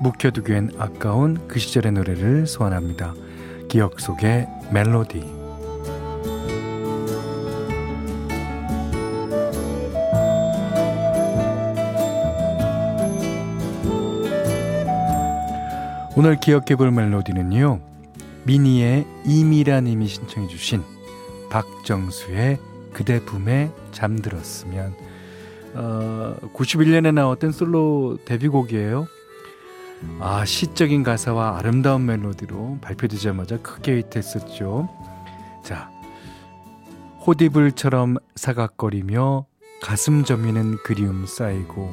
묵혀두기엔 0.00 0.72
아까운 0.78 1.46
그 1.48 1.58
시절의 1.58 1.92
노래를 1.92 2.46
소환합니다. 2.46 3.14
기억 3.68 4.00
속의 4.00 4.46
멜로디. 4.70 5.36
오늘 16.18 16.40
기억해볼 16.40 16.92
멜로디는요. 16.92 17.80
미니의 18.44 19.06
이미라님이 19.26 20.06
신청해주신 20.06 20.82
박정수의 21.50 22.58
그대 22.92 23.22
품에 23.22 23.70
잠들었으면 23.92 24.94
어, 25.74 26.36
91년에 26.54 27.12
나왔던 27.12 27.52
솔로 27.52 28.16
데뷔곡이에요. 28.24 29.06
아, 30.20 30.44
시적인 30.44 31.02
가사와 31.02 31.58
아름다운 31.58 32.06
멜로디로 32.06 32.78
발표되자마자 32.80 33.60
크게 33.62 33.98
히트했었죠. 33.98 34.88
자, 35.62 35.90
호디불처럼 37.26 38.16
사각거리며 38.34 39.46
가슴 39.82 40.24
저미는 40.24 40.78
그리움 40.84 41.26
쌓이고 41.26 41.92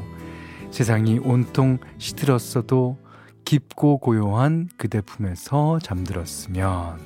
세상이 0.72 1.20
온통 1.20 1.80
시들었어도 1.98 2.98
깊고 3.46 3.98
고요한 3.98 4.70
그대 4.78 5.02
품에서 5.02 5.80
잠들었으면 5.80 7.00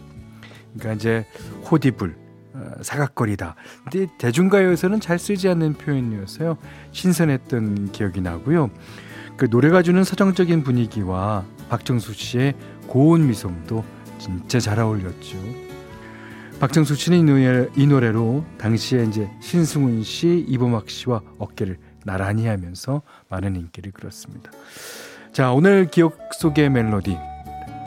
그러니까 0.74 0.94
이제 0.94 1.26
호디불 1.70 2.16
어, 2.54 2.72
사각거리다. 2.82 3.56
근데 3.84 4.08
대중가요에서는 4.18 5.00
잘 5.00 5.20
쓰지 5.20 5.48
않는 5.50 5.74
표현이어서요. 5.76 6.58
신선했던 6.92 7.92
기억이 7.92 8.22
나고요. 8.22 8.72
그 9.38 9.48
노래가 9.50 9.84
주는 9.84 10.04
서정적인 10.04 10.64
분위기와 10.64 11.46
박정수 11.70 12.14
씨의 12.14 12.56
고운 12.88 13.28
미성도 13.28 13.86
진짜 14.18 14.60
잘 14.60 14.80
어울렸죠. 14.80 15.38
박정수 16.60 16.96
씨는 16.96 17.20
이, 17.20 17.24
노래, 17.24 17.68
이 17.76 17.86
노래로 17.86 18.44
당시에 18.58 19.04
이제 19.06 19.30
신승훈 19.42 20.02
씨, 20.02 20.44
이범학 20.48 20.90
씨와 20.90 21.22
어깨를 21.38 21.78
나란히 22.04 22.48
하면서 22.48 23.04
많은 23.30 23.56
인기를 23.56 23.92
끌었습니다. 23.92 24.52
자, 25.34 25.52
오늘 25.52 25.86
기억 25.86 26.18
속의 26.34 26.72
멜로디 26.72 27.16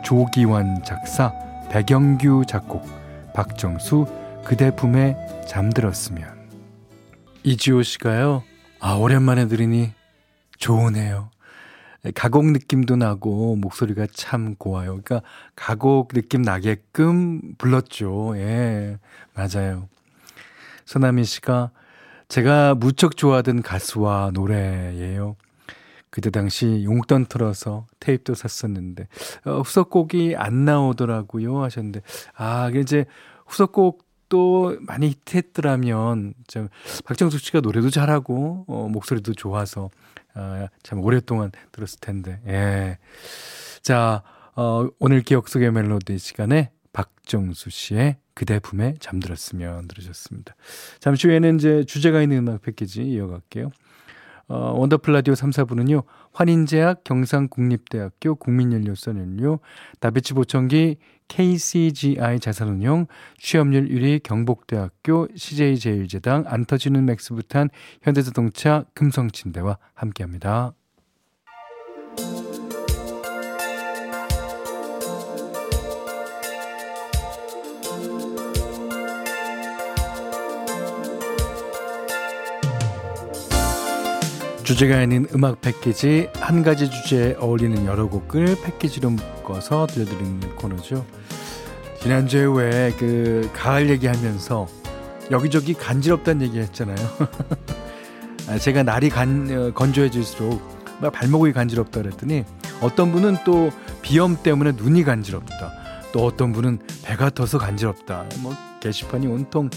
조기환 0.04 0.84
작사, 0.84 1.32
백영규 1.70 2.44
작곡, 2.46 2.86
박정수 3.34 4.06
그대 4.44 4.74
품에 4.74 5.16
잠들었으면 5.48 6.48
이지호 7.42 7.82
씨가요. 7.82 8.44
아 8.78 8.92
오랜만에 8.94 9.48
들으니 9.48 9.92
좋으네요. 10.58 11.30
가곡 12.14 12.46
느낌도 12.46 12.96
나고 12.96 13.56
목소리가 13.56 14.06
참 14.12 14.54
고와요. 14.56 15.00
그러니까 15.02 15.22
가곡 15.54 16.14
느낌 16.14 16.42
나게끔 16.42 17.54
불렀죠. 17.58 18.34
예, 18.36 18.98
맞아요. 19.34 19.88
서나미 20.86 21.24
씨가 21.24 21.70
제가 22.28 22.74
무척 22.74 23.16
좋아하던 23.16 23.62
가수와 23.62 24.30
노래예요. 24.32 25.36
그때 26.10 26.30
당시 26.30 26.82
용돈 26.84 27.26
틀어서 27.26 27.86
테이프도 28.00 28.34
샀었는데 28.34 29.06
어, 29.44 29.60
후속곡이 29.60 30.34
안 30.36 30.64
나오더라고요 30.64 31.62
하셨는데 31.62 32.02
아 32.34 32.70
이제 32.74 33.04
후속곡 33.46 34.04
또 34.28 34.76
많이 34.80 35.08
히트했더라면 35.08 36.34
참 36.46 36.68
박정수 37.04 37.38
씨가 37.38 37.60
노래도 37.60 37.90
잘하고 37.90 38.64
어, 38.66 38.88
목소리도 38.90 39.34
좋아서 39.34 39.90
어, 40.34 40.66
참 40.82 41.00
오랫동안 41.00 41.50
들었을 41.72 42.00
텐데. 42.00 42.40
예. 42.46 42.98
자, 43.82 44.22
어, 44.54 44.88
오늘 44.98 45.22
기억 45.22 45.48
속의 45.48 45.72
멜로디 45.72 46.18
시간에 46.18 46.70
박정수 46.92 47.70
씨의 47.70 48.16
그대 48.34 48.58
품에 48.58 48.94
잠들었으면 49.00 49.88
들으셨습니다. 49.88 50.54
잠시 50.98 51.28
후에는 51.28 51.56
이제 51.56 51.84
주제가 51.84 52.22
있는 52.22 52.38
음악 52.38 52.62
패키지 52.62 53.02
이어갈게요. 53.02 53.70
어, 54.48 54.72
원더풀 54.76 55.14
라디오 55.14 55.36
3, 55.36 55.50
4부는요, 55.50 56.02
환인제약, 56.32 57.04
경상국립대학교, 57.04 58.34
국민연료선연료, 58.34 59.60
다비치 60.00 60.34
보청기, 60.34 60.96
KCGI 61.30 62.40
자산운용, 62.40 63.06
취업률 63.38 63.88
1위 63.88 64.22
경북대학교, 64.22 65.28
CJ제일제당, 65.34 66.44
안 66.46 66.64
터지는 66.66 67.06
맥스부탄, 67.06 67.70
현대자동차, 68.02 68.84
금성침대와 68.94 69.78
함께합니다. 69.94 70.74
주제가 84.70 85.02
있는 85.02 85.26
음악 85.34 85.60
패키지 85.60 86.28
한 86.36 86.62
가지 86.62 86.88
주제에 86.88 87.34
어울리는 87.40 87.86
여러 87.86 88.06
곡을 88.06 88.56
패키지로 88.62 89.10
묶어서 89.10 89.88
들려드리는 89.88 90.54
코너죠. 90.54 91.04
지난주에 92.00 92.44
왜 92.44 92.92
그 92.96 93.50
가을 93.52 93.90
얘기하면서 93.90 94.68
여기저기 95.32 95.74
간지럽다는 95.74 96.46
얘기 96.46 96.60
했잖아요. 96.60 96.94
아, 98.46 98.58
제가 98.58 98.84
날이 98.84 99.10
간, 99.10 99.48
어, 99.50 99.72
건조해질수록 99.74 100.62
막 101.00 101.12
발목이 101.14 101.52
간지럽다 101.52 102.02
그랬더니 102.02 102.44
어떤 102.80 103.10
분은 103.10 103.38
또 103.44 103.72
비염 104.02 104.40
때문에 104.40 104.74
눈이 104.76 105.02
간지럽다. 105.02 105.72
또 106.12 106.24
어떤 106.24 106.52
분은 106.52 106.78
배가 107.02 107.30
터서 107.30 107.58
간지럽다. 107.58 108.24
뭐 108.38 108.54
게시판이 108.78 109.26
온통 109.26 109.68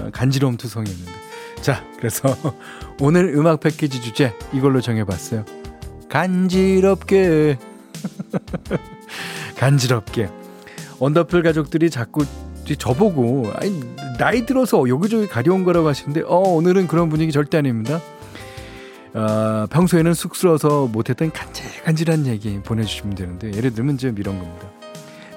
어, 0.00 0.10
간지러움 0.12 0.56
투성이었는데 0.56 1.12
자, 1.62 1.84
그래서 1.96 2.36
오늘 3.00 3.32
음악 3.36 3.60
패키지 3.60 4.02
주제 4.02 4.36
이걸로 4.52 4.80
정해봤어요. 4.80 5.44
간지럽게. 6.08 7.56
간지럽게. 9.56 10.28
원더풀 10.98 11.42
가족들이 11.42 11.88
자꾸 11.88 12.26
저보고 12.78 13.52
아니, 13.54 13.80
나이 14.18 14.44
들어서 14.44 14.88
여기저기 14.88 15.28
가려운 15.28 15.62
거라고 15.62 15.88
하시는데 15.88 16.22
어, 16.26 16.36
오늘은 16.36 16.88
그런 16.88 17.08
분위기 17.08 17.30
절대 17.30 17.58
아닙니다. 17.58 18.00
어, 19.14 19.66
평소에는 19.70 20.14
쑥스러워서 20.14 20.88
못했던 20.88 21.30
간질간질한 21.30 22.26
얘기 22.26 22.58
보내주시면 22.60 23.14
되는데 23.14 23.52
예를 23.54 23.72
들면 23.72 23.98
좀 23.98 24.16
이런 24.18 24.38
겁니다. 24.38 24.68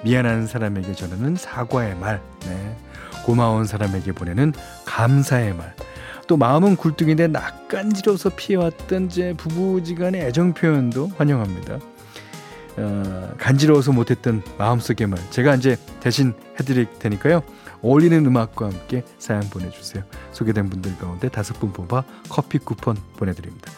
미안한 0.03 0.47
사람에게 0.47 0.93
전하는 0.93 1.35
사과의 1.35 1.95
말, 1.97 2.21
네. 2.41 2.77
고마운 3.25 3.65
사람에게 3.65 4.11
보내는 4.11 4.53
감사의 4.85 5.55
말, 5.55 5.75
또 6.27 6.37
마음은 6.37 6.75
굴뚝인데 6.75 7.27
낯간지러서 7.27 8.31
피해왔던 8.35 9.09
제 9.09 9.33
부부지간의 9.33 10.21
애정 10.21 10.53
표현도 10.53 11.11
환영합니다. 11.17 11.79
어, 12.77 13.33
간지러워서 13.37 13.93
못했던 13.93 14.41
마음속의 14.57 15.07
말 15.07 15.19
제가 15.31 15.55
이제 15.55 15.77
대신 16.01 16.33
해드릴 16.59 16.87
테니까요. 16.99 17.41
어울리는 17.81 18.25
음악과 18.25 18.65
함께 18.65 19.03
사연 19.17 19.41
보내주세요. 19.49 20.03
소개된 20.31 20.69
분들 20.69 20.97
가운데 20.97 21.29
다섯 21.29 21.59
분 21.59 21.71
뽑아 21.71 22.03
커피 22.29 22.57
쿠폰 22.57 22.97
보내드립니다. 23.17 23.71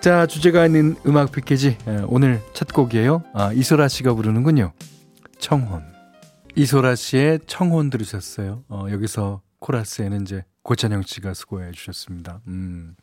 자 0.00 0.26
주제가 0.26 0.66
있는 0.66 0.96
음악 1.06 1.32
패키지 1.32 1.78
오늘 2.06 2.40
첫 2.52 2.72
곡이에요. 2.72 3.22
아, 3.34 3.52
이소라 3.52 3.88
씨가 3.88 4.14
부르는군요. 4.14 4.72
청혼. 5.38 5.82
이소라 6.54 6.94
씨의 6.96 7.40
청혼 7.46 7.88
들으셨어요. 7.88 8.64
어, 8.68 8.86
여기서 8.90 9.40
코러스에는 9.60 10.22
이제 10.22 10.44
고찬영 10.62 11.02
씨가 11.02 11.34
수고해 11.34 11.72
주셨습니다. 11.72 12.40
음. 12.46 12.96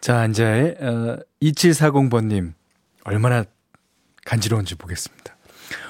자, 0.00 0.26
이제, 0.26 0.76
어, 0.80 1.18
2740번님, 1.42 2.54
얼마나 3.04 3.44
간지러운지 4.24 4.76
보겠습니다. 4.76 5.36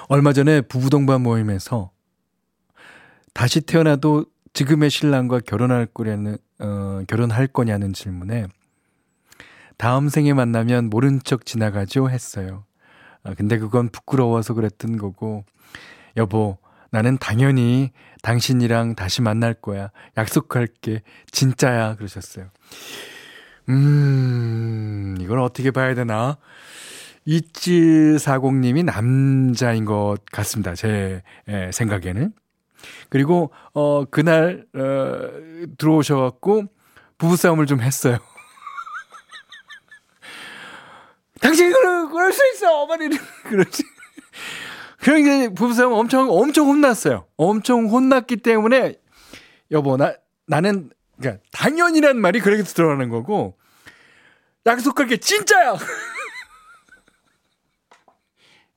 얼마 0.09 0.33
전에 0.33 0.61
부부 0.61 0.91
동반 0.91 1.23
모임에서 1.23 1.93
다시 3.33 3.61
태어나도 3.61 4.27
지금의 4.53 4.91
신랑과 4.91 5.41
결혼할 5.41 5.87
거냐는, 5.87 6.37
어, 6.59 7.03
결혼할 7.07 7.47
거냐는 7.47 7.93
질문에 7.93 8.47
다음 9.77 10.09
생에 10.09 10.35
만나면 10.35 10.91
모른 10.91 11.21
척 11.23 11.47
지나가죠 11.47 12.11
했어요. 12.11 12.65
아, 13.23 13.35
근데 13.35 13.59
그건 13.59 13.89
부끄러워서 13.89 14.55
그랬던 14.55 14.97
거고, 14.99 15.45
여보, 16.17 16.59
나는 16.91 17.19
당연히 17.19 17.93
당신이랑 18.23 18.95
다시 18.95 19.23
만날 19.23 19.55
거야. 19.55 19.91
약속할게. 20.17 21.03
진짜야. 21.31 21.97
그러셨어요. 21.97 22.51
음, 23.69 25.17
이걸 25.21 25.41
어떻게 25.41 25.71
봐야 25.71 25.95
되나? 25.95 26.39
2740님이 27.27 28.85
남자인 28.85 29.85
것 29.85 30.17
같습니다. 30.33 30.75
제 30.75 31.23
예, 31.49 31.71
생각에는. 31.73 32.33
그리고, 33.11 33.53
어, 33.75 34.07
그날, 34.07 34.65
어, 34.75 35.29
들어오셔갖고, 35.77 36.65
부부싸움을 37.19 37.67
좀 37.67 37.83
했어요. 37.83 38.17
당신이 41.41 41.73
그럴, 41.73 42.09
그럴 42.09 42.33
수 42.33 42.41
있어! 42.55 42.83
어머니 42.83 43.09
그러지. 43.45 43.83
이제 45.03 45.49
부부싸움 45.49 45.93
엄청, 45.95 46.29
엄청 46.31 46.69
혼났어요. 46.69 47.27
엄청 47.37 47.87
혼났기 47.87 48.37
때문에, 48.39 48.97
여보, 49.71 49.97
나, 49.97 50.15
나는, 50.47 50.91
그니까, 51.19 51.39
당연이란 51.53 52.19
말이 52.21 52.41
그렇게 52.41 52.63
들어가는 52.63 53.09
거고, 53.09 53.57
약속할 54.67 55.07
게, 55.07 55.17
진짜야! 55.17 55.77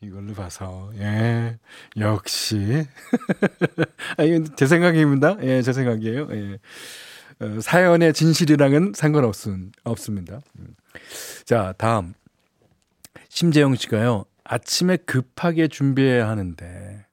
이걸로 0.01 0.33
봐서, 0.33 0.91
예, 0.95 1.59
역시. 1.97 2.85
아, 4.17 4.23
이건 4.23 4.55
제 4.55 4.65
생각입니다. 4.65 5.37
예, 5.41 5.61
제 5.61 5.71
생각이에요. 5.73 6.27
예. 6.31 6.59
어, 7.39 7.59
사연의 7.61 8.13
진실이랑은 8.13 8.93
상관없습니다. 8.95 10.41
음. 10.59 10.75
자, 11.45 11.73
다음. 11.77 12.13
심재영 13.29 13.75
씨가요, 13.75 14.25
아침에 14.43 14.97
급하게 14.97 15.67
준비해야 15.67 16.27
하는데, 16.27 17.05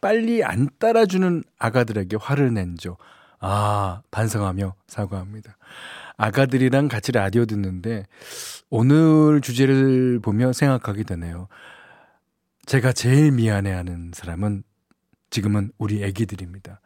빨리 0.00 0.44
안 0.44 0.68
따라주는 0.78 1.42
아가들에게 1.58 2.16
화를 2.20 2.52
낸죠. 2.54 2.96
아, 3.40 4.02
반성하며 4.10 4.74
사과합니다. 4.86 5.56
아가들이랑 6.16 6.88
같이 6.88 7.12
라디오 7.12 7.44
듣는데, 7.44 8.06
오늘 8.70 9.40
주제를 9.40 10.20
보며 10.20 10.52
생각하게 10.52 11.04
되네요. 11.04 11.48
제가 12.66 12.92
제일 12.92 13.32
미안해하는 13.32 14.12
사람은 14.14 14.62
지금은 15.30 15.70
우리 15.78 16.02
애기들입니다. 16.02 16.80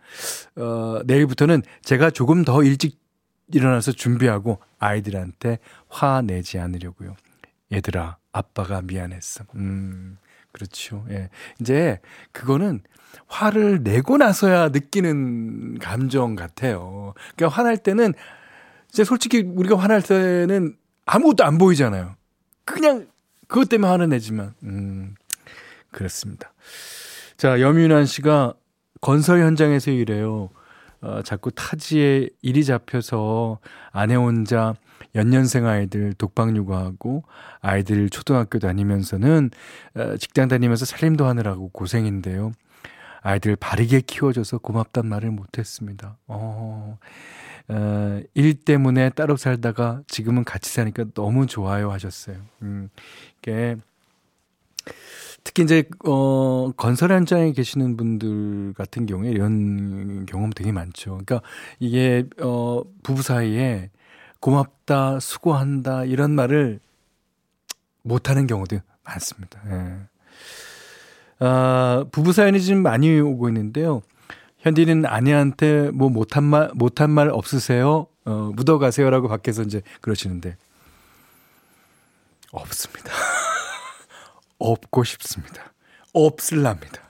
어, 0.56 1.00
내일부터는 1.04 1.62
제가 1.82 2.10
조금 2.10 2.44
더 2.44 2.62
일찍 2.62 2.98
일어나서 3.52 3.92
준비하고 3.92 4.60
아이들한테 4.78 5.58
화내지 5.88 6.58
않으려고요. 6.58 7.16
얘들아, 7.72 8.17
아빠가 8.32 8.82
미안했어. 8.82 9.44
음, 9.54 10.18
그렇죠. 10.52 11.04
예. 11.10 11.30
이제 11.60 12.00
그거는 12.32 12.80
화를 13.26 13.82
내고 13.82 14.16
나서야 14.16 14.68
느끼는 14.70 15.78
감정 15.78 16.36
같아요. 16.36 17.14
그러니까 17.36 17.56
화날 17.56 17.76
때는 17.76 18.14
이제 18.90 19.04
솔직히 19.04 19.40
우리가 19.40 19.76
화날 19.76 20.02
때는 20.02 20.76
아무것도 21.06 21.44
안 21.44 21.58
보이잖아요. 21.58 22.16
그냥 22.64 23.06
그것 23.46 23.68
때문에 23.68 23.90
화는 23.90 24.10
내지만, 24.10 24.54
음, 24.62 25.14
그렇습니다. 25.90 26.52
자, 27.36 27.60
염윤환 27.60 28.04
씨가 28.04 28.54
건설 29.00 29.40
현장에서 29.40 29.90
일해요. 29.90 30.50
어, 31.00 31.22
자꾸 31.22 31.50
타지에 31.50 32.28
일이 32.42 32.64
잡혀서 32.64 33.60
아내 33.90 34.16
혼자 34.16 34.74
연년생 35.14 35.66
아이들 35.66 36.12
독방 36.14 36.56
육아하고 36.56 37.24
아이들 37.60 38.10
초등학교 38.10 38.58
다니면서는 38.58 39.50
어, 39.94 40.16
직장 40.16 40.48
다니면서 40.48 40.84
살림도 40.84 41.26
하느라고 41.26 41.68
고생인데요. 41.70 42.52
아이들 43.20 43.56
바르게 43.56 44.00
키워줘서 44.02 44.58
고맙단 44.58 45.06
말을 45.06 45.30
못했습니다. 45.30 46.16
어, 46.26 46.98
어, 47.68 48.20
일 48.34 48.54
때문에 48.54 49.10
따로 49.10 49.36
살다가 49.36 50.02
지금은 50.06 50.44
같이 50.44 50.72
사니까 50.72 51.06
너무 51.14 51.46
좋아요 51.46 51.90
하셨어요. 51.90 52.36
음, 52.62 52.88
이게 53.40 53.76
특히 55.44 55.62
이제 55.62 55.84
어 56.04 56.72
건설 56.76 57.12
현장에 57.12 57.52
계시는 57.52 57.96
분들 57.96 58.74
같은 58.74 59.06
경우에 59.06 59.30
이런 59.30 60.26
경험 60.26 60.50
되게 60.50 60.72
많죠. 60.72 61.20
그러니까 61.24 61.40
이게 61.78 62.24
어 62.40 62.82
부부 63.02 63.22
사이에 63.22 63.90
고맙다, 64.40 65.20
수고한다 65.20 66.04
이런 66.04 66.32
말을 66.32 66.80
못 68.02 68.30
하는 68.30 68.46
경우도 68.46 68.78
많습니다. 69.04 69.60
예. 69.70 69.98
아, 71.40 72.04
부부 72.10 72.32
사연이 72.32 72.60
지금 72.60 72.82
많이 72.82 73.18
오고 73.20 73.48
있는데요. 73.48 74.02
현디는 74.58 75.06
아내한테 75.06 75.90
뭐 75.92 76.08
못한 76.08 76.44
말, 76.44 76.70
못한 76.74 77.10
말 77.10 77.28
없으세요? 77.28 78.06
어, 78.24 78.52
묻어가세요라고 78.54 79.28
밖에서 79.28 79.62
이제 79.62 79.82
그러시는데. 80.00 80.56
없습니다. 82.50 83.12
없고 84.58 85.04
싶습니다. 85.04 85.72
없을랍니다. 86.12 87.02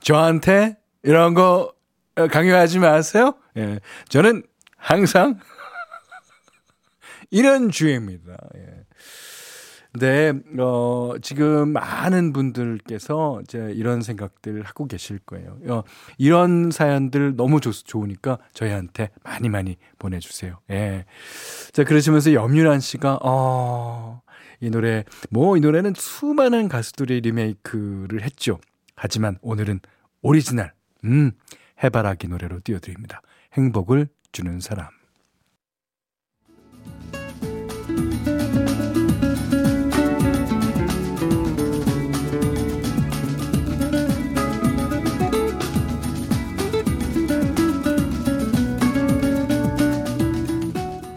저한테 0.00 0.78
이런 1.02 1.34
거 1.34 1.74
강요하지 2.14 2.78
마세요. 2.78 3.34
예. 3.56 3.80
저는 4.08 4.42
항상 4.76 5.38
이런 7.30 7.70
주의입니다. 7.70 8.36
예. 8.56 8.84
네, 9.98 10.32
어, 10.60 11.14
지금 11.22 11.72
많은 11.72 12.32
분들께서 12.32 13.40
이제 13.42 13.72
이런 13.74 14.02
생각들 14.02 14.62
하고 14.62 14.86
계실 14.86 15.18
거예요. 15.20 15.58
어, 15.68 15.82
이런 16.18 16.70
사연들 16.70 17.36
너무 17.36 17.60
좋, 17.60 17.72
좋으니까 17.72 18.38
저희한테 18.52 19.10
많이 19.24 19.48
많이 19.48 19.76
보내주세요. 19.98 20.58
예. 20.70 21.04
자, 21.72 21.84
그러시면서 21.84 22.32
염윤환 22.34 22.80
씨가, 22.80 23.18
어, 23.22 24.20
이 24.60 24.70
노래, 24.70 25.04
뭐 25.30 25.56
이 25.56 25.60
노래는 25.60 25.94
수많은 25.96 26.68
가수들이 26.68 27.20
리메이크를 27.22 28.22
했죠. 28.22 28.60
하지만 28.94 29.38
오늘은 29.40 29.80
오리지널, 30.22 30.72
음, 31.04 31.32
해바라기 31.82 32.28
노래로 32.28 32.60
띄워드립니다. 32.62 33.22
행복을 33.54 34.08
주는 34.32 34.60
사람. 34.60 34.97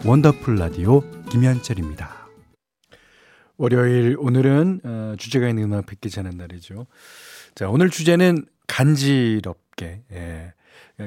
원더풀 0.04 0.56
라디오 0.56 1.00
김현철입니다. 1.30 2.26
월요일 3.56 4.16
오늘은 4.18 4.80
어, 4.82 5.14
주제가 5.16 5.48
있는 5.48 5.64
음악 5.64 5.86
뵙기 5.86 6.10
전는 6.10 6.36
날이죠. 6.36 6.86
자 7.54 7.68
오늘 7.68 7.88
주제는 7.88 8.44
간지럽게 8.66 10.02
예, 10.10 10.52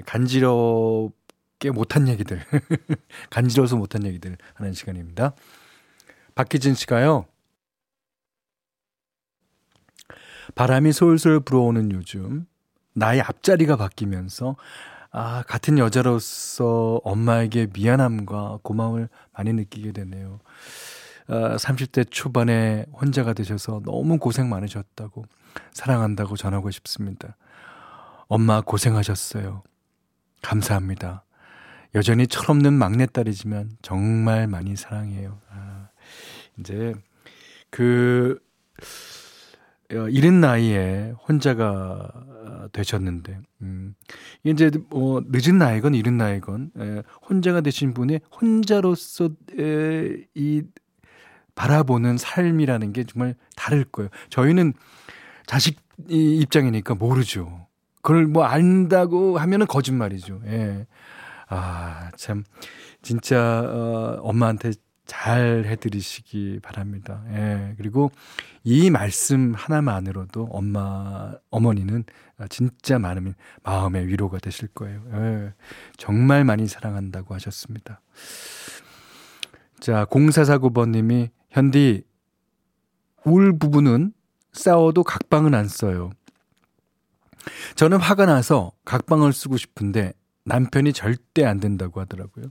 간지럽게 0.06 1.72
못한 1.74 2.08
얘기들 2.08 2.40
간지러워서 3.30 3.76
못한 3.76 4.06
얘기들 4.06 4.38
하는 4.54 4.72
시간입니다. 4.72 5.36
박희진 6.36 6.74
씨가요. 6.74 7.26
바람이 10.56 10.94
솔솔 10.94 11.42
불어오는 11.42 11.92
요즘 11.92 12.46
나의 12.94 13.20
앞자리가 13.20 13.76
바뀌면서 13.76 14.56
아, 15.18 15.44
같은 15.48 15.78
여자로서 15.78 17.00
엄마에게 17.06 17.68
미안함과 17.74 18.60
고마움을 18.64 19.08
많이 19.32 19.54
느끼게 19.54 19.94
되네요. 19.94 20.42
아, 21.28 21.56
30대 21.56 22.12
초반에 22.12 22.86
혼자가 22.92 23.32
되셔서 23.32 23.82
너무 23.86 24.20
고생 24.20 24.50
많으셨다고, 24.50 25.24
사랑한다고 25.72 26.36
전하고 26.36 26.70
싶습니다. 26.70 27.38
엄마 28.28 28.60
고생하셨어요. 28.60 29.64
감사합니다. 30.42 31.24
여전히 31.96 32.28
철없는 32.28 32.74
막내딸이지만 32.74 33.78
정말 33.82 34.48
많이 34.48 34.76
사랑해요. 34.76 35.40
아, 35.50 35.88
이제 36.60 36.94
그 37.70 38.38
어, 38.82 39.15
이른 40.10 40.42
나이에 40.42 41.14
혼자가 41.28 42.12
되셨는데, 42.72 43.40
음, 43.62 43.96
이제 44.44 44.72
뭐 44.90 45.22
늦은 45.26 45.58
나이건 45.58 45.96
이른 45.96 46.18
나이건 46.18 46.72
에, 46.80 47.02
혼자가 47.30 47.62
되신 47.62 47.94
분이 47.94 48.20
혼자로서 48.40 49.30
에, 49.60 50.26
이 50.36 50.64
바라보는 51.56 52.18
삶이라는 52.18 52.94
게 52.94 53.04
정말 53.06 53.36
다를 53.56 53.86
거예요. 53.86 54.10
저희는 54.30 54.74
자식 55.46 55.80
이 56.10 56.40
입장이니까 56.42 56.96
모르죠. 56.96 57.68
그걸 58.02 58.28
뭐 58.28 58.44
안다고 58.44 59.38
하면은 59.38 59.66
거짓말이죠. 59.66 60.42
예. 60.48 60.86
아, 61.48 62.12
참, 62.18 62.44
진짜, 63.02 63.62
어, 63.62 64.20
엄마한테 64.22 64.74
잘 65.06 65.66
해드리시기 65.66 66.60
바랍니다. 66.62 67.24
예. 67.30 67.74
그리고 67.78 68.12
이 68.64 68.90
말씀 68.90 69.54
하나만으로도 69.54 70.50
엄마, 70.52 71.34
어머니는 71.52 72.04
진짜 72.50 73.00
많은 73.00 73.36
마음의 73.64 74.08
위로가 74.08 74.40
되실 74.40 74.68
거예요. 74.70 75.02
예. 75.14 75.54
정말 75.98 76.44
많이 76.44 76.68
사랑한다고 76.68 77.34
하셨습니다. 77.36 78.02
자, 79.80 80.06
0449번님이, 80.06 81.30
현디, 81.50 82.04
울 83.26 83.58
부부는 83.58 84.14
싸워도 84.54 85.04
각방은 85.04 85.54
안 85.54 85.68
써요. 85.68 86.12
저는 87.76 88.00
화가 88.00 88.26
나서 88.26 88.72
각방을 88.86 89.34
쓰고 89.34 89.58
싶은데 89.58 90.14
남편이 90.46 90.94
절대 90.94 91.46
안 91.46 91.60
된다고 91.60 92.00
하더라고요. 92.02 92.46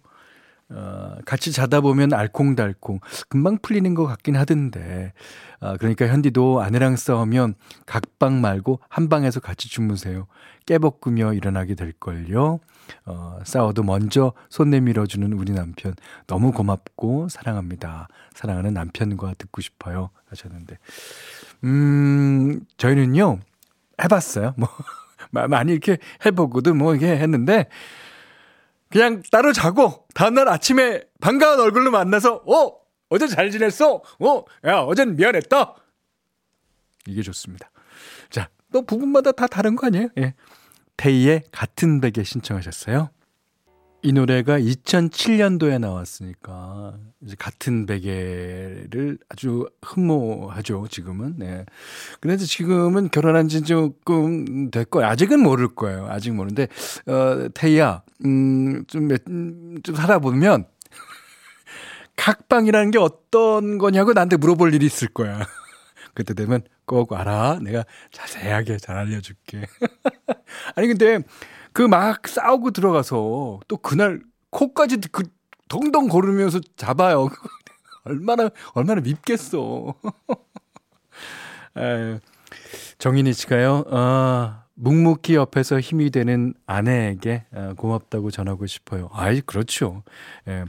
어, 0.71 1.17
같이 1.25 1.53
자다 1.53 1.81
보면 1.81 2.13
알콩달콩 2.15 3.01
금방 3.29 3.59
풀리는 3.59 3.95
것 3.95 4.07
같긴 4.07 4.37
하던데 4.37 5.13
어, 5.61 5.77
그러니까 5.79 6.07
현디도 6.07 6.61
아내랑 6.63 6.97
싸우면 6.97 7.55
각방 7.87 8.41
말고 8.41 8.81
한 8.89 9.09
방에서 9.09 9.41
같이 9.41 9.69
주무세요. 9.69 10.27
깨벗으며 10.67 11.35
일어나게 11.35 11.75
될걸요. 11.75 12.61
어, 13.07 13.39
싸워도 13.45 13.83
먼저 13.83 14.33
손 14.51 14.71
내밀어주는 14.71 15.33
우리 15.33 15.53
남편 15.53 15.95
너무 16.27 16.53
고맙고 16.53 17.29
사랑합니다. 17.29 18.09
사랑하는 18.35 18.75
남편과 18.75 19.35
듣고 19.39 19.61
싶어요 19.61 20.11
하셨는데 20.29 20.79
음 21.65 22.61
저희는요 22.77 23.39
해봤어요. 24.03 24.55
뭐 24.57 24.69
많이 25.49 25.73
이렇게 25.73 25.99
해보고도 26.25 26.75
뭐 26.75 26.95
이게 26.95 27.17
했는데 27.17 27.69
그냥 28.95 29.25
따로 29.33 29.53
자고 29.53 30.07
다음날 30.15 30.49
아침에 30.49 31.03
반가운 31.21 31.59
얼굴로 31.59 31.91
만나서 31.91 32.45
어? 32.47 32.77
어제 33.09 33.27
잘 33.27 33.51
지냈어? 33.51 34.01
어야 34.21 34.77
어젠 34.83 35.17
미안했다. 35.17 35.75
이게 37.09 37.21
좋습니다. 37.23 37.73
자또 38.31 38.87
부분마다 38.87 39.33
다 39.33 39.49
다른 39.49 39.75
거 39.75 39.89
아니에요? 39.89 40.11
예. 40.19 40.35
테이의 40.97 41.43
같은 41.51 42.01
베개 42.01 42.23
신청하셨어요 42.23 43.11
이 44.05 44.13
노래가 44.13 44.59
2007년도에 44.59 45.79
나왔으니까 45.79 46.93
이제 47.23 47.37
같은 47.39 47.87
베개를 47.87 49.17
아주 49.31 49.67
흠모하죠 49.81 50.89
지금은. 50.91 51.37
네. 51.39 51.65
그런데 52.21 52.45
지금은 52.45 53.09
결혼한 53.09 53.49
지 53.49 53.63
조금 53.63 54.71
됐고 54.71 55.03
아직은 55.03 55.41
모를 55.41 55.75
거예요. 55.75 56.07
아직 56.11 56.33
모르는데 56.33 56.69
어 57.07 57.49
태희야, 57.55 58.03
음좀좀 58.23 59.17
음, 59.29 59.77
좀 59.83 59.95
살아보면 59.95 60.67
각방이라는 62.17 62.91
게 62.91 62.99
어떤 62.99 63.79
거냐고 63.79 64.13
나한테 64.13 64.37
물어볼 64.37 64.75
일이 64.75 64.85
있을 64.85 65.09
거야. 65.09 65.41
그때 66.13 66.35
되면 66.35 66.61
꼭 66.85 67.15
알아. 67.15 67.59
내가 67.63 67.87
자세하게 68.13 68.77
잘 68.77 68.99
알려줄게. 68.99 69.63
아니 70.77 70.89
근데 70.89 71.21
그 71.75 71.83
막 71.89 72.29
싸우고 72.29 72.73
들어가서 72.73 73.61
또 73.69 73.79
그날 73.79 74.23
코까지 74.51 74.99
그 75.13 75.25
덩덩 75.69 76.09
걸으면서 76.09 76.61
잡아요. 76.77 77.29
얼마나 78.05 78.51
얼마나 78.75 79.03
밉겠어. 79.03 79.95
에, 81.79 82.21
정인이 82.99 83.33
씨가요. 83.33 83.85
아, 83.91 84.65
묵묵히 84.75 85.35
옆에서 85.37 85.81
힘이 85.81 86.11
되는 86.11 86.55
아내에게 86.67 87.45
아, 87.55 87.75
고맙다고 87.77 88.31
전하고 88.31 88.67
싶어요. 88.67 89.11
아이 89.13 89.41
그렇죠. 89.41 90.03
예, 90.49 90.65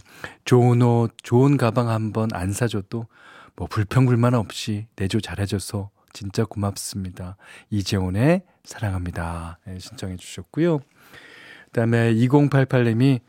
좋은 0.46 0.82
옷, 0.82 1.14
좋은 1.24 1.58
가방 1.58 1.90
한 1.90 2.14
번 2.14 2.30
안 2.34 2.52
사줘도 2.54 3.08
뭐 3.56 3.68
불평불만 3.68 4.34
없이 4.36 4.88
내조 4.98 5.22
잘해줘서 5.22 5.90
진짜 6.16 6.46
고맙습니다. 6.46 7.36
이재훈의 7.70 8.44
사랑합니다. 8.64 9.60
예, 9.68 9.78
신청해 9.80 10.16
주셨고요. 10.16 10.80
그다음에 11.66 12.14
2088님이 12.14 13.20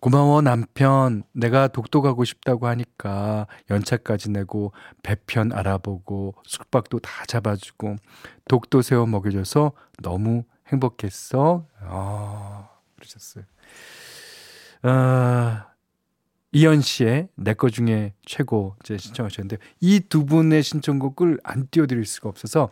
고마워 0.00 0.42
남편 0.42 1.22
내가 1.30 1.68
독도 1.68 2.02
가고 2.02 2.24
싶다고 2.24 2.66
하니까 2.66 3.46
연차까지 3.70 4.30
내고 4.30 4.72
배편 5.04 5.52
알아보고 5.52 6.34
숙박도 6.44 6.98
다 6.98 7.24
잡아주고 7.26 7.94
독도 8.48 8.82
세워 8.82 9.06
먹여줘서 9.06 9.70
너무 10.02 10.42
행복했어. 10.66 11.68
아 11.80 12.70
그러셨어요. 12.96 13.44
아 14.82 15.71
이현 16.52 16.80
씨의 16.82 17.28
내 17.36 17.54
거 17.54 17.70
중에 17.70 18.12
최고 18.26 18.76
제 18.84 18.96
신청하셨는데 18.98 19.56
이 19.80 20.00
두 20.00 20.26
분의 20.26 20.62
신청곡을 20.62 21.38
안 21.44 21.66
띄워드릴 21.70 22.04
수가 22.04 22.28
없어서 22.28 22.70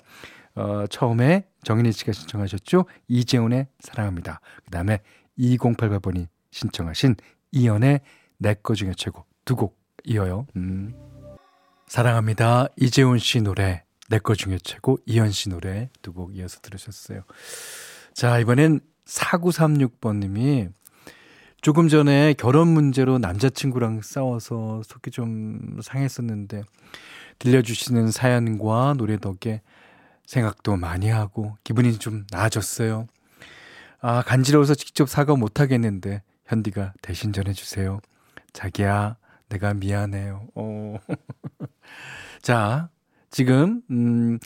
어, 0.55 0.87
처음에 0.89 1.47
정인희 1.65 1.93
씨가 1.93 2.13
신청하셨죠. 2.13 2.85
이재훈의 3.09 3.69
사랑합니다. 3.81 4.41
그 4.65 4.71
다음에 4.71 4.99
2088번이 5.39 6.27
신청하신 6.51 7.17
이연의 7.53 8.01
내 8.39 8.55
거 8.63 8.75
중에 8.75 8.93
최고 8.97 9.25
두 9.45 9.57
곡 9.57 9.79
이어요. 10.05 10.47
음. 10.57 10.95
사랑합니다. 11.87 12.69
이재훈 12.77 13.19
씨 13.19 13.41
노래 13.41 13.85
내 14.09 14.19
거 14.19 14.35
중에 14.35 14.59
최고 14.63 14.99
이현 15.07 15.31
씨 15.31 15.49
노래 15.49 15.89
두 16.03 16.13
곡 16.13 16.37
이어서 16.37 16.61
들으셨어요. 16.61 17.23
자 18.15 18.39
이번엔 18.39 18.81
4936번님이 19.07 20.73
조금 21.63 21.89
전에 21.89 22.35
결혼 22.39 22.69
문제로 22.69 23.19
남자친구랑 23.19 24.01
싸워서 24.03 24.83
속이 24.85 25.11
좀 25.11 25.79
상했었는데 25.83 26.63
들려주시는 27.39 28.11
사연과 28.11 28.95
노래 28.97 29.19
덕에 29.19 29.61
생각도 30.25 30.77
많이 30.77 31.09
하고 31.09 31.57
기분이 31.63 31.99
좀 31.99 32.25
나아졌어요. 32.31 33.07
아, 34.01 34.23
간지러워서 34.23 34.75
직접 34.75 35.09
사과 35.09 35.37
못 35.37 35.61
하겠는데 35.61 36.23
현디가 36.47 36.95
대신 37.03 37.33
전해 37.33 37.53
주세요. 37.53 38.01
자기야, 38.55 39.17
내가 39.51 39.75
미안해요. 39.75 40.47
어. 40.55 40.97
자, 42.41 42.89
지금 43.31 43.83
음 43.91 44.39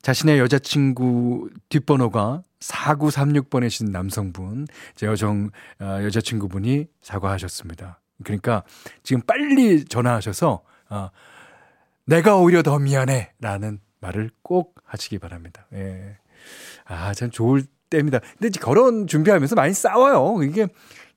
자신의 0.00 0.38
여자친구 0.38 1.50
뒷번호가 1.68 2.42
4936번이신 2.62 3.90
남성분, 3.90 4.66
제 4.94 5.06
여성 5.06 5.50
어, 5.80 5.98
여자친구분이 6.02 6.86
사과하셨습니다. 7.02 8.00
그러니까 8.24 8.62
지금 9.02 9.22
빨리 9.22 9.84
전화하셔서 9.84 10.62
어, 10.90 11.10
내가 12.04 12.36
오히려 12.36 12.62
더 12.62 12.78
미안해 12.78 13.32
라는 13.40 13.80
말을 14.00 14.30
꼭 14.42 14.76
하시기 14.84 15.18
바랍니다. 15.18 15.66
예. 15.72 16.18
아, 16.84 17.14
참 17.14 17.30
좋을 17.30 17.64
때입니다. 17.90 18.20
근데 18.38 18.50
결혼 18.58 19.06
준비하면서 19.06 19.54
많이 19.54 19.72
싸워요. 19.74 20.42
이게, 20.42 20.66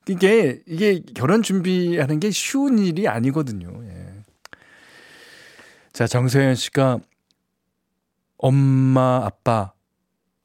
이게, 0.08 0.62
이게 0.66 1.02
결혼 1.14 1.42
준비하는 1.42 2.20
게 2.20 2.30
쉬운 2.30 2.78
일이 2.78 3.08
아니거든요. 3.08 3.68
예. 3.84 4.06
자, 5.92 6.06
정서연 6.06 6.54
씨가 6.54 7.00
엄마, 8.38 9.24
아빠, 9.24 9.72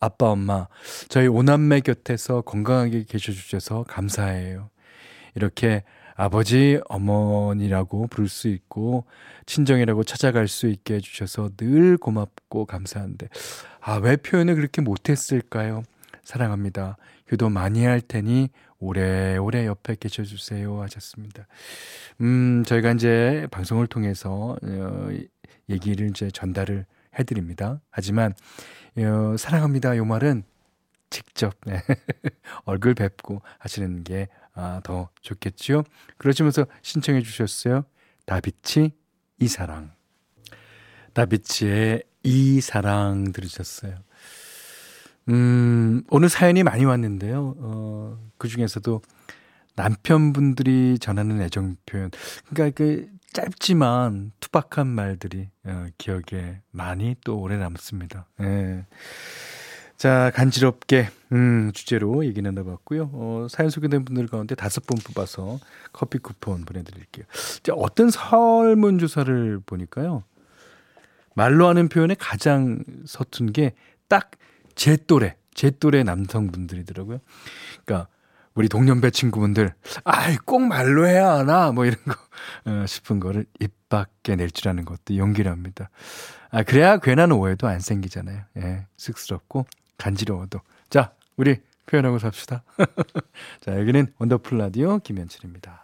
아빠, 0.01 0.31
엄마, 0.31 0.67
저희 1.10 1.27
오남매 1.27 1.81
곁에서 1.81 2.41
건강하게 2.41 3.05
계셔주셔서 3.08 3.84
감사해요. 3.88 4.72
이렇게 5.36 5.84
아버지, 6.15 6.79
어머니라고 6.89 8.08
부를 8.08 8.27
수 8.27 8.48
있고, 8.48 9.05
친정이라고 9.46 10.03
찾아갈 10.03 10.48
수 10.48 10.67
있게 10.67 10.96
해주셔서 10.96 11.51
늘 11.55 11.98
고맙고 11.98 12.65
감사한데, 12.65 13.29
아, 13.79 13.98
왜 13.98 14.17
표현을 14.17 14.55
그렇게 14.55 14.81
못했을까요? 14.81 15.84
사랑합니다. 16.24 16.98
효도 17.31 17.50
많이 17.50 17.86
할 17.86 18.01
테니 18.01 18.50
오래오래 18.79 19.67
옆에 19.67 19.96
계셔주세요. 20.00 20.81
하셨습니다. 20.81 21.46
음, 22.22 22.63
저희가 22.65 22.93
이제 22.93 23.48
방송을 23.51 23.86
통해서, 23.86 24.58
어, 24.62 25.10
얘기를 25.70 26.10
이제 26.10 26.31
전달을 26.31 26.86
해드립니다. 27.20 27.81
하지만, 27.91 28.34
어, 28.98 29.38
사랑합니다. 29.38 29.95
요 29.98 30.05
말은 30.05 30.43
직접, 31.10 31.55
네. 31.65 31.81
얼굴 32.65 32.93
뵙고 32.93 33.41
하시는 33.60 34.03
게 34.03 34.27
아, 34.53 34.81
더 34.83 35.10
좋겠죠? 35.21 35.83
그러시면서 36.17 36.65
신청해 36.81 37.21
주셨어요. 37.21 37.86
다비치 38.25 38.91
이 39.39 39.48
사랑. 39.48 39.91
다비치의 41.13 42.03
이 42.24 42.62
사랑 42.62 43.31
들으셨어요. 43.31 43.95
음, 45.29 46.03
오늘 46.10 46.29
사연이 46.29 46.63
많이 46.63 46.86
왔는데요. 46.86 47.55
어, 47.60 48.31
그 48.38 48.48
중에서도 48.48 49.01
남편분들이 49.75 50.98
전하는 51.00 51.42
애정 51.42 51.75
표현. 51.86 52.12
그러니까 52.50 52.75
그 52.75 53.08
짧지만 53.34 54.32
투박한 54.40 54.88
말들이 54.88 55.50
어, 55.63 55.88
기억에 55.98 56.62
많이 56.72 57.16
또 57.24 57.40
오래 57.40 57.58
남습니다. 57.58 58.28
예. 58.42 58.86
자, 59.96 60.32
간지럽게, 60.34 61.10
음, 61.32 61.72
주제로 61.74 62.25
얘기 62.25 62.42
나눠봤고요. 62.42 63.12
어, 63.13 63.48
사연 63.50 63.70
소개된 63.70 64.04
분들 64.04 64.28
가운데 64.28 64.56
다섯 64.56 64.86
분 64.86 64.98
뽑아서 64.98 65.60
커피 65.94 66.18
쿠폰 66.18 66.66
보내드릴게요. 66.66 67.25
자, 67.62 67.74
어떤 67.74 68.10
설문조사를 68.10 69.62
보니까요. 69.66 70.24
말로 71.36 71.68
하는 71.68 71.88
표현에 71.88 72.16
가장 72.18 72.84
서툰 73.06 73.54
게 73.54 73.74
딱 74.10 74.32
제 74.75 74.98
또래, 75.08 75.36
제 75.54 75.70
또래 75.72 76.04
남성분들이더라고요. 76.04 77.20
그러니까 77.86 78.10
우리 78.53 78.67
동년배 78.67 79.12
친구분들, 79.12 79.74
아이, 80.03 80.36
꼭 80.38 80.60
말로 80.62 81.08
해야 81.08 81.31
하나? 81.31 81.72
뭐 81.72 81.86
이런 81.86 81.98
거, 82.03 82.13
어, 82.70 82.86
싶은 82.86 83.20
거를 83.20 83.46
입 83.60 83.72
밖에 83.89 84.36
낼 84.36 84.50
줄 84.51 84.67
아는 84.70 84.84
것도 84.86 85.15
용기랍니다. 85.17 85.89
아, 86.50 86.63
그래야 86.63 86.98
괜한 86.98 87.31
오해도 87.31 87.67
안 87.67 87.79
생기잖아요. 87.79 88.43
예, 88.58 88.86
쑥스럽고 88.98 89.65
간지러워도. 89.98 90.60
자, 90.89 91.13
우리 91.38 91.58
표현하고 91.86 92.20
삽시다. 92.20 92.63
자, 93.62 93.79
여기는 93.79 94.13
원더풀 94.17 94.58
라디오 94.58 95.00
김현철입니다. 95.00 95.81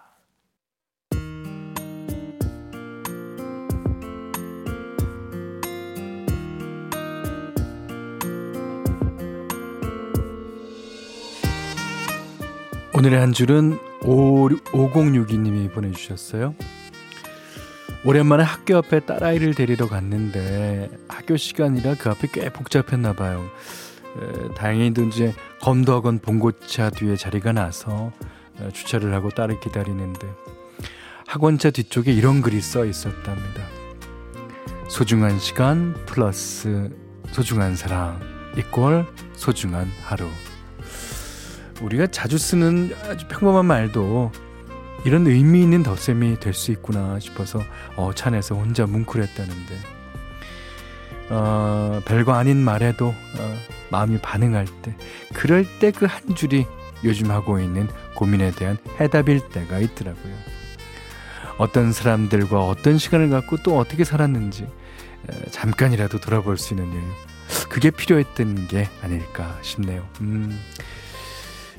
오늘의 12.97 13.19
한 13.19 13.31
줄은 13.31 13.77
5062님이 14.01 15.71
보내주셨어요. 15.71 16.55
오랜만에 18.03 18.43
학교 18.43 18.75
앞에 18.77 19.01
딸아이를 19.01 19.53
데리러 19.53 19.87
갔는데 19.87 20.89
학교 21.07 21.37
시간이라 21.37 21.93
그 21.99 22.09
앞에 22.09 22.27
꽤 22.33 22.49
복잡했나 22.49 23.13
봐요. 23.13 23.51
에, 24.19 24.53
다행히도 24.55 25.03
이제 25.03 25.35
검도학원 25.61 26.17
봉고차 26.17 26.89
뒤에 26.89 27.17
자리가 27.17 27.51
나서 27.51 28.11
에, 28.59 28.71
주차를 28.71 29.13
하고 29.13 29.29
딸을 29.29 29.59
기다리는데 29.59 30.27
학원차 31.27 31.69
뒤쪽에 31.69 32.11
이런 32.11 32.41
글이 32.41 32.59
써 32.61 32.83
있었답니다. 32.83 33.61
소중한 34.87 35.37
시간 35.37 35.93
플러스 36.07 36.89
소중한 37.31 37.75
사랑 37.75 38.19
이꼴 38.57 39.05
소중한 39.35 39.87
하루. 40.03 40.25
우리가 41.81 42.07
자주 42.07 42.37
쓰는 42.37 42.93
아주 43.09 43.27
평범한 43.27 43.65
말도 43.65 44.31
이런 45.05 45.27
의미 45.27 45.61
있는 45.61 45.83
덧셈이 45.83 46.39
될 46.39 46.53
수 46.53 46.71
있구나 46.71 47.19
싶어서 47.19 47.61
어, 47.95 48.11
차 48.13 48.27
안에서 48.29 48.55
혼자 48.55 48.85
뭉클했다는데 48.85 49.75
어, 51.29 52.01
별거 52.05 52.33
아닌 52.33 52.57
말에도 52.57 53.07
어, 53.09 53.57
마음이 53.91 54.17
반응할 54.19 54.65
때 54.81 54.95
그럴 55.33 55.65
때 55.79 55.91
그 55.91 56.05
한 56.07 56.35
줄이 56.35 56.65
요즘 57.03 57.29
하고 57.31 57.59
있는 57.59 57.87
고민에 58.15 58.51
대한 58.51 58.77
해답일 58.99 59.49
때가 59.49 59.79
있더라고요. 59.79 60.33
어떤 61.59 61.91
사람들과 61.91 62.65
어떤 62.65 62.97
시간을 62.97 63.29
갖고 63.29 63.57
또 63.57 63.77
어떻게 63.77 64.03
살았는지 64.03 64.63
에, 64.63 65.49
잠깐이라도 65.51 66.19
돌아볼 66.19 66.57
수 66.57 66.73
있는 66.73 66.91
여유 66.91 67.03
그게 67.69 67.91
필요했던 67.91 68.67
게 68.67 68.89
아닐까 69.03 69.57
싶네요. 69.61 70.07
음. 70.21 70.59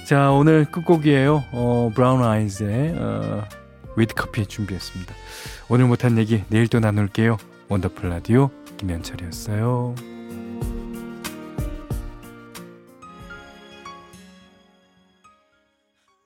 자, 0.08 0.30
오늘 0.30 0.64
끝곡이에요. 0.64 1.44
어, 1.52 1.90
브라운 1.94 2.24
아이즈의 2.24 2.94
어, 2.96 3.44
With 3.94 4.14
Coffee 4.14 4.46
준비했습니다. 4.46 5.14
오늘 5.68 5.84
못한 5.84 6.16
얘기 6.16 6.44
내일 6.48 6.66
또 6.66 6.80
나눌게요. 6.80 7.36
원더풀 7.68 8.08
라디오 8.08 8.48
김현철이었어요. 8.78 9.94